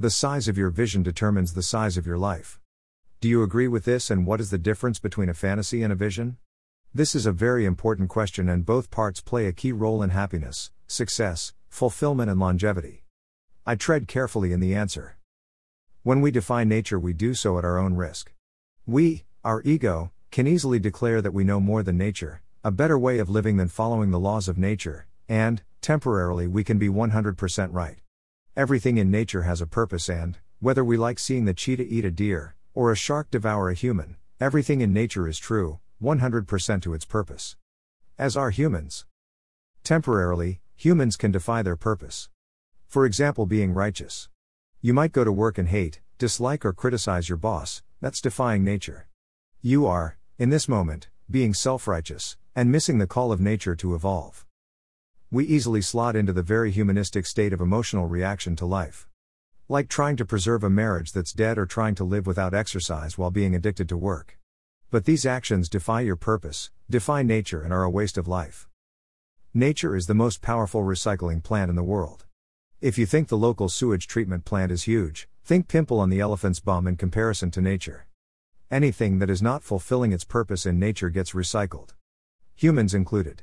[0.00, 2.60] The size of your vision determines the size of your life.
[3.20, 5.96] Do you agree with this and what is the difference between a fantasy and a
[5.96, 6.36] vision?
[6.94, 10.70] This is a very important question and both parts play a key role in happiness,
[10.86, 13.02] success, fulfillment, and longevity.
[13.66, 15.16] I tread carefully in the answer.
[16.04, 18.32] When we define nature, we do so at our own risk.
[18.86, 23.18] We, our ego, can easily declare that we know more than nature, a better way
[23.18, 27.98] of living than following the laws of nature, and, temporarily, we can be 100% right.
[28.58, 32.10] Everything in nature has a purpose, and, whether we like seeing the cheetah eat a
[32.10, 37.04] deer, or a shark devour a human, everything in nature is true, 100% to its
[37.04, 37.54] purpose.
[38.18, 39.06] As are humans.
[39.84, 42.30] Temporarily, humans can defy their purpose.
[42.88, 44.28] For example, being righteous.
[44.80, 49.06] You might go to work and hate, dislike, or criticize your boss, that's defying nature.
[49.62, 53.94] You are, in this moment, being self righteous, and missing the call of nature to
[53.94, 54.47] evolve.
[55.30, 59.06] We easily slot into the very humanistic state of emotional reaction to life.
[59.68, 63.30] Like trying to preserve a marriage that's dead or trying to live without exercise while
[63.30, 64.38] being addicted to work.
[64.90, 68.70] But these actions defy your purpose, defy nature, and are a waste of life.
[69.52, 72.24] Nature is the most powerful recycling plant in the world.
[72.80, 76.60] If you think the local sewage treatment plant is huge, think pimple on the elephant's
[76.60, 78.06] bum in comparison to nature.
[78.70, 81.90] Anything that is not fulfilling its purpose in nature gets recycled.
[82.54, 83.42] Humans included.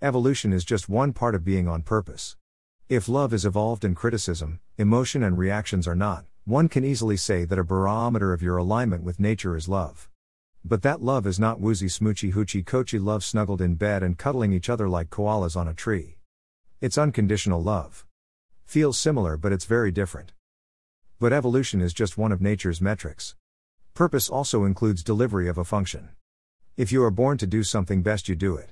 [0.00, 2.36] Evolution is just one part of being on purpose.
[2.88, 7.44] If love is evolved and criticism, emotion, and reactions are not, one can easily say
[7.44, 10.08] that a barometer of your alignment with nature is love.
[10.64, 14.52] But that love is not woozy smoochy hoochie coachy love snuggled in bed and cuddling
[14.52, 16.18] each other like koalas on a tree.
[16.80, 18.06] It's unconditional love.
[18.66, 20.30] Feels similar, but it's very different.
[21.18, 23.34] But evolution is just one of nature's metrics.
[23.94, 26.10] Purpose also includes delivery of a function.
[26.76, 28.70] If you are born to do something, best you do it.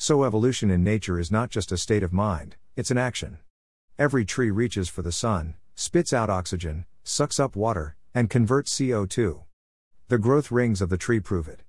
[0.00, 3.38] So, evolution in nature is not just a state of mind, it's an action.
[3.98, 9.42] Every tree reaches for the sun, spits out oxygen, sucks up water, and converts CO2.
[10.06, 11.64] The growth rings of the tree prove it.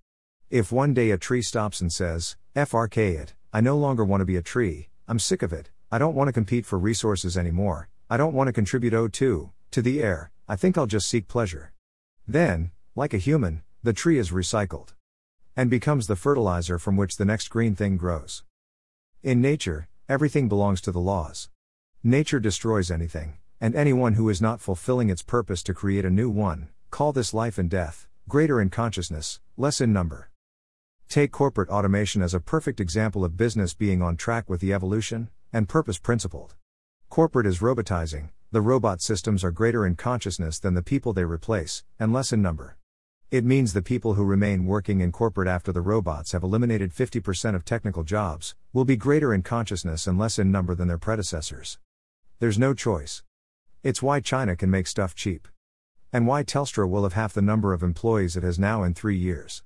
[0.51, 4.25] If one day a tree stops and says, FRK it, I no longer want to
[4.25, 7.89] be a tree, I'm sick of it, I don't want to compete for resources anymore,
[8.11, 11.73] I don't want to contribute O2 to the air, I think I'll just seek pleasure.
[12.27, 14.89] Then, like a human, the tree is recycled
[15.59, 18.43] and becomes the fertilizer from which the next green thing grows.
[19.21, 21.49] In nature, everything belongs to the laws.
[22.01, 26.29] Nature destroys anything, and anyone who is not fulfilling its purpose to create a new
[26.29, 30.31] one, call this life and death, greater in consciousness, less in number.
[31.09, 35.29] Take corporate automation as a perfect example of business being on track with the evolution
[35.51, 36.55] and purpose principled.
[37.09, 41.83] Corporate is robotizing, the robot systems are greater in consciousness than the people they replace,
[41.99, 42.77] and less in number.
[43.31, 47.53] It means the people who remain working in corporate after the robots have eliminated 50%
[47.53, 51.77] of technical jobs will be greater in consciousness and less in number than their predecessors.
[52.39, 53.21] There's no choice.
[53.83, 55.47] It's why China can make stuff cheap.
[56.11, 59.17] And why Telstra will have half the number of employees it has now in three
[59.17, 59.61] years.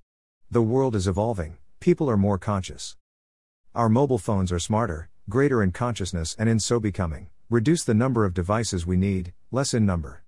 [0.52, 2.98] The world is evolving, people are more conscious.
[3.74, 8.26] Our mobile phones are smarter, greater in consciousness and in so becoming, reduce the number
[8.26, 10.26] of devices we need, less in number.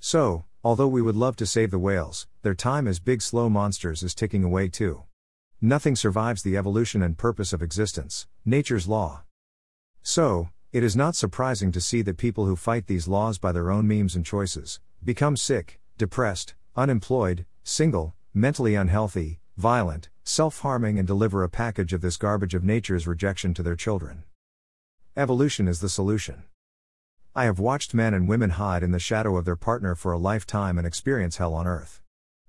[0.00, 4.02] So, although we would love to save the whales, their time as big slow monsters
[4.02, 5.04] is ticking away too.
[5.60, 9.22] Nothing survives the evolution and purpose of existence, nature's law.
[10.02, 13.70] So, it is not surprising to see that people who fight these laws by their
[13.70, 21.06] own memes and choices become sick, depressed, unemployed, single, mentally unhealthy, violent, self harming, and
[21.06, 24.24] deliver a package of this garbage of nature's rejection to their children.
[25.16, 26.44] Evolution is the solution.
[27.38, 30.18] I have watched men and women hide in the shadow of their partner for a
[30.18, 32.02] lifetime and experience hell on earth.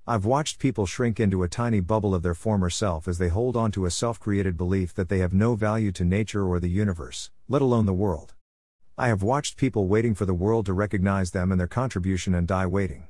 [0.08, 3.56] I've watched people shrink into a tiny bubble of their former self as they hold
[3.56, 6.72] on to a self created belief that they have no value to nature or the
[6.72, 8.34] universe, let alone the world.
[8.98, 12.48] I have watched people waiting for the world to recognize them and their contribution and
[12.48, 13.10] die waiting.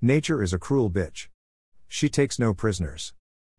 [0.00, 1.26] Nature is a cruel bitch.
[1.88, 3.12] She takes no prisoners.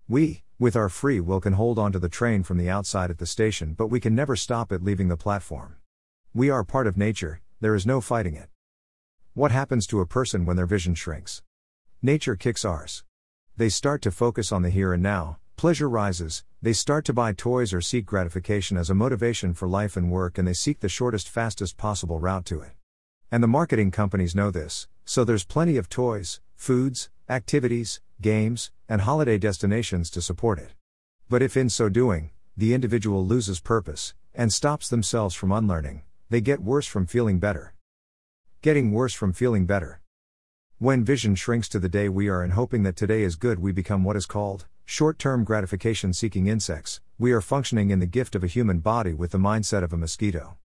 [0.07, 3.17] We, with our free will, can hold on to the train from the outside at
[3.17, 5.75] the station, but we can never stop it leaving the platform.
[6.33, 8.49] We are part of nature, there is no fighting it.
[9.33, 11.43] What happens to a person when their vision shrinks?
[12.01, 13.03] Nature kicks ours.
[13.57, 17.33] They start to focus on the here and now, pleasure rises, they start to buy
[17.33, 20.87] toys or seek gratification as a motivation for life and work, and they seek the
[20.87, 22.71] shortest, fastest possible route to it.
[23.29, 29.01] And the marketing companies know this, so there's plenty of toys, foods, activities, games, and
[29.01, 30.73] holiday destinations to support it.
[31.27, 36.41] But if in so doing, the individual loses purpose, and stops themselves from unlearning, they
[36.41, 37.73] get worse from feeling better.
[38.61, 39.99] Getting worse from feeling better.
[40.77, 43.71] When vision shrinks to the day we are and hoping that today is good, we
[43.71, 47.01] become what is called short term gratification seeking insects.
[47.17, 49.97] We are functioning in the gift of a human body with the mindset of a
[49.97, 50.57] mosquito.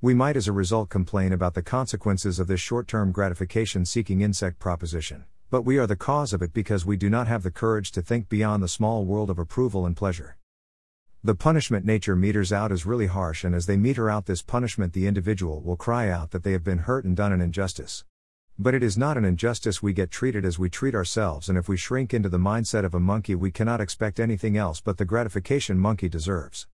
[0.00, 4.20] We might as a result complain about the consequences of this short term gratification seeking
[4.20, 7.50] insect proposition, but we are the cause of it because we do not have the
[7.50, 10.36] courage to think beyond the small world of approval and pleasure.
[11.26, 14.92] The punishment nature meters out is really harsh, and as they meter out this punishment,
[14.92, 18.04] the individual will cry out that they have been hurt and done an injustice.
[18.58, 21.66] But it is not an injustice we get treated as we treat ourselves, and if
[21.66, 25.06] we shrink into the mindset of a monkey, we cannot expect anything else but the
[25.06, 26.66] gratification monkey deserves.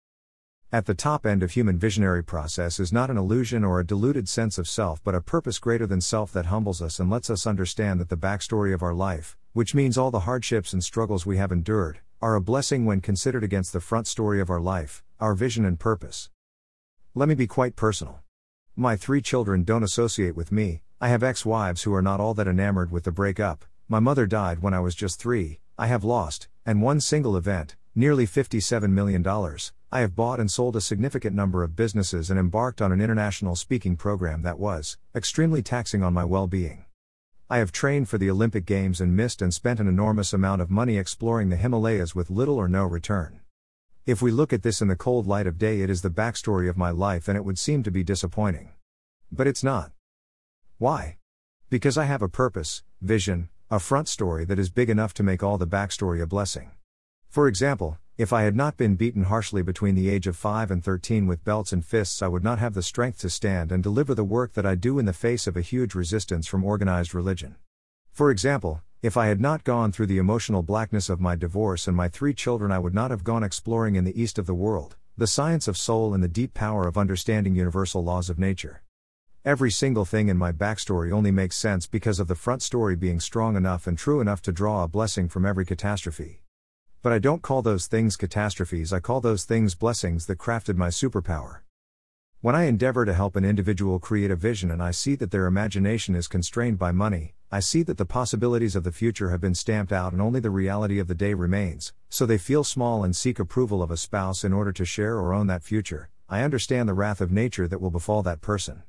[0.72, 4.28] At the top end of human visionary process is not an illusion or a deluded
[4.28, 7.46] sense of self, but a purpose greater than self that humbles us and lets us
[7.46, 11.36] understand that the backstory of our life, which means all the hardships and struggles we
[11.36, 15.34] have endured, are a blessing when considered against the front story of our life, our
[15.34, 16.28] vision and purpose.
[17.14, 18.20] Let me be quite personal.
[18.76, 22.34] My three children don't associate with me, I have ex wives who are not all
[22.34, 26.04] that enamored with the breakup, my mother died when I was just three, I have
[26.04, 29.26] lost, and one single event, nearly $57 million,
[29.90, 33.56] I have bought and sold a significant number of businesses and embarked on an international
[33.56, 36.84] speaking program that was extremely taxing on my well being.
[37.52, 40.70] I have trained for the Olympic Games and missed and spent an enormous amount of
[40.70, 43.40] money exploring the Himalayas with little or no return.
[44.06, 46.70] If we look at this in the cold light of day, it is the backstory
[46.70, 48.74] of my life and it would seem to be disappointing.
[49.32, 49.90] But it's not.
[50.78, 51.16] Why?
[51.70, 55.42] Because I have a purpose, vision, a front story that is big enough to make
[55.42, 56.70] all the backstory a blessing.
[57.28, 60.84] For example, if I had not been beaten harshly between the age of 5 and
[60.84, 64.14] 13 with belts and fists, I would not have the strength to stand and deliver
[64.14, 67.56] the work that I do in the face of a huge resistance from organized religion.
[68.12, 71.96] For example, if I had not gone through the emotional blackness of my divorce and
[71.96, 74.96] my three children, I would not have gone exploring in the east of the world,
[75.16, 78.82] the science of soul and the deep power of understanding universal laws of nature.
[79.46, 83.18] Every single thing in my backstory only makes sense because of the front story being
[83.18, 86.42] strong enough and true enough to draw a blessing from every catastrophe.
[87.02, 90.88] But I don't call those things catastrophes, I call those things blessings that crafted my
[90.88, 91.60] superpower.
[92.42, 95.46] When I endeavor to help an individual create a vision and I see that their
[95.46, 99.54] imagination is constrained by money, I see that the possibilities of the future have been
[99.54, 103.16] stamped out and only the reality of the day remains, so they feel small and
[103.16, 106.10] seek approval of a spouse in order to share or own that future.
[106.28, 108.82] I understand the wrath of nature that will befall that person.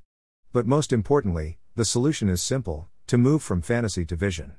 [0.51, 4.55] But most importantly, the solution is simple to move from fantasy to vision.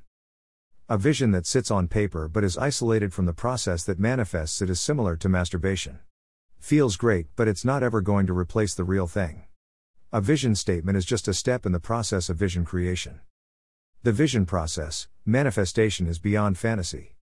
[0.88, 4.68] A vision that sits on paper but is isolated from the process that manifests it
[4.68, 6.00] is similar to masturbation.
[6.58, 9.44] Feels great, but it's not ever going to replace the real thing.
[10.12, 13.20] A vision statement is just a step in the process of vision creation.
[14.02, 17.14] The vision process, manifestation is beyond fantasy.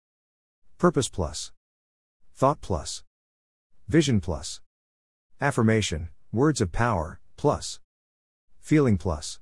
[0.78, 1.52] Purpose plus.
[2.34, 3.04] Thought plus.
[3.86, 4.62] Vision plus.
[5.40, 7.78] Affirmation, words of power, plus.
[8.58, 9.38] Feeling plus.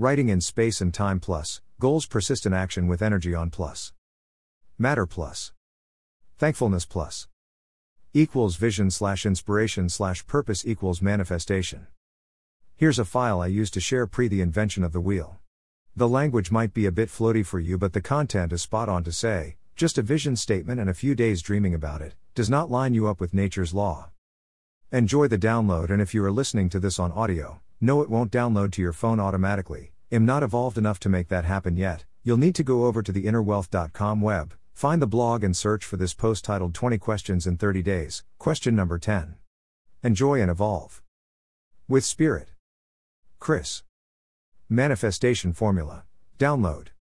[0.00, 3.92] Writing in space and time plus, Goals persistent action with energy on plus.
[4.78, 5.52] Matter plus.
[6.38, 7.28] Thankfulness plus.
[8.14, 11.86] Equals vision slash inspiration slash purpose equals manifestation.
[12.76, 15.38] Here's a file I used to share pre the invention of the wheel.
[15.94, 19.04] The language might be a bit floaty for you, but the content is spot on
[19.04, 22.70] to say, just a vision statement and a few days dreaming about it, does not
[22.70, 24.08] line you up with nature's law.
[24.90, 28.30] Enjoy the download, and if you are listening to this on audio, no, it won't
[28.30, 32.36] download to your phone automatically, I'm not evolved enough to make that happen yet, you'll
[32.36, 36.14] need to go over to the innerwealth.com web, find the blog and search for this
[36.14, 39.36] post titled 20 Questions in 30 Days, question number 10.
[40.02, 41.02] Enjoy and evolve.
[41.88, 42.50] With Spirit.
[43.38, 43.82] Chris.
[44.68, 46.04] Manifestation Formula.
[46.38, 46.90] Download.